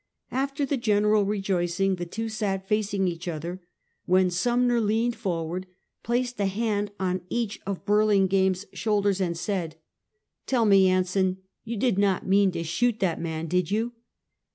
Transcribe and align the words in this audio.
After 0.31 0.65
the 0.65 0.77
general 0.77 1.25
rejoicing, 1.25 1.97
the 1.97 2.07
two 2.07 2.27
sat 2.27 2.67
facing 2.67 3.07
each 3.07 3.27
other, 3.27 3.61
when 4.07 4.31
Sumner 4.31 4.81
leaned 4.81 5.15
forward, 5.15 5.67
placed 6.01 6.39
a 6.39 6.47
hand 6.47 6.89
on 6.99 7.21
each 7.29 7.59
of 7.67 7.85
Burlingame's 7.85 8.65
shoulders, 8.73 9.21
and 9.21 9.37
said:" 9.37 9.75
Tell 10.47 10.65
me, 10.65 10.89
Anson, 10.89 11.37
you 11.63 11.77
did 11.77 11.99
not 11.99 12.25
mean 12.25 12.49
to 12.53 12.63
shoot 12.63 12.99
that 12.99 13.21
man, 13.21 13.45
did 13.45 13.69
you?" 13.69 13.93